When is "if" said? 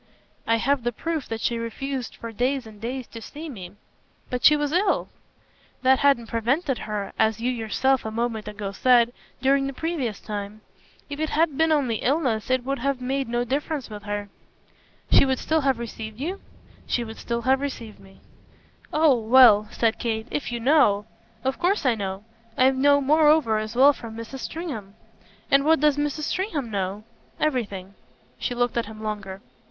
11.07-11.19, 20.31-20.51